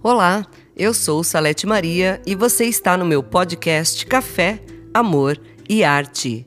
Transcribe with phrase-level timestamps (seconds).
[0.00, 4.62] Olá, eu sou Salete Maria e você está no meu podcast Café,
[4.94, 5.36] Amor
[5.68, 6.46] e Arte.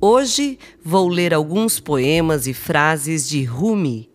[0.00, 4.10] Hoje vou ler alguns poemas e frases de Rumi.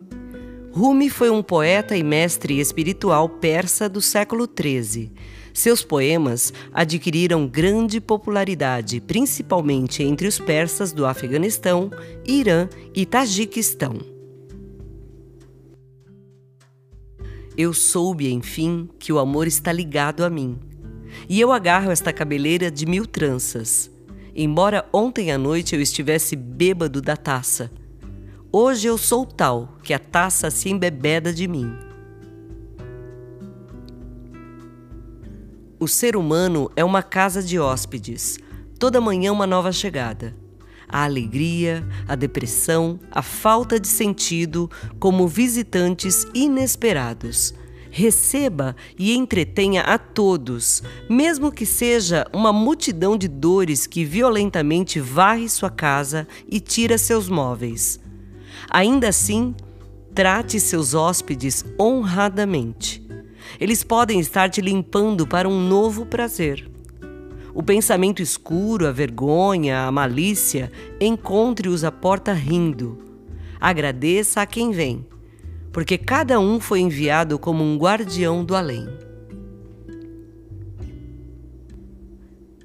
[0.72, 5.12] Rumi foi um poeta e mestre espiritual persa do século XIII.
[5.54, 11.92] Seus poemas adquiriram grande popularidade, principalmente entre os persas do Afeganistão,
[12.26, 14.11] Irã e Tajiquistão.
[17.58, 20.58] Eu soube, enfim, que o amor está ligado a mim.
[21.28, 23.92] E eu agarro esta cabeleira de mil tranças.
[24.34, 27.70] Embora ontem à noite eu estivesse bêbado da taça,
[28.52, 31.70] hoje eu sou tal que a taça se embebeda de mim.
[35.78, 38.38] O ser humano é uma casa de hóspedes,
[38.80, 40.41] toda manhã uma nova chegada.
[40.92, 47.54] A alegria, a depressão, a falta de sentido como visitantes inesperados.
[47.90, 55.50] Receba e entretenha a todos, mesmo que seja uma multidão de dores que violentamente varre
[55.50, 58.00] sua casa e tira seus móveis.
[58.70, 59.54] Ainda assim,
[60.14, 63.02] trate seus hóspedes honradamente
[63.60, 66.71] eles podem estar te limpando para um novo prazer.
[67.54, 72.98] O pensamento escuro, a vergonha, a malícia, encontre-os à porta rindo.
[73.60, 75.06] Agradeça a quem vem,
[75.72, 78.88] porque cada um foi enviado como um guardião do além.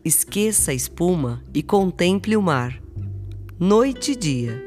[0.05, 2.81] Esqueça a espuma e contemple o mar.
[3.59, 4.65] Noite e dia.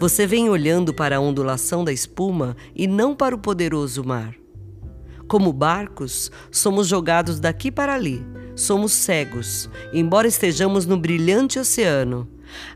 [0.00, 4.34] Você vem olhando para a ondulação da espuma e não para o poderoso mar.
[5.28, 8.24] Como barcos, somos jogados daqui para ali.
[8.54, 12.28] Somos cegos, embora estejamos no brilhante oceano.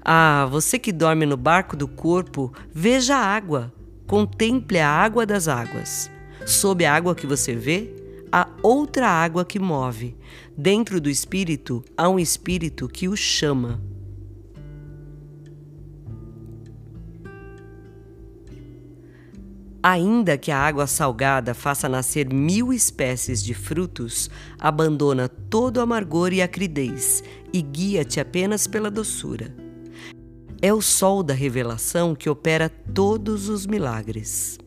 [0.03, 3.73] Ah, você que dorme no barco do corpo, veja a água.
[4.07, 6.11] Contemple a água das águas.
[6.47, 7.95] Sob a água que você vê,
[8.33, 10.17] há outra água que move.
[10.57, 13.81] Dentro do espírito, há um espírito que o chama.
[19.89, 26.33] Ainda que a água salgada faça nascer mil espécies de frutos, abandona todo o amargor
[26.33, 29.55] e acridez e guia-te apenas pela doçura.
[30.61, 34.59] É o sol da revelação que opera todos os milagres.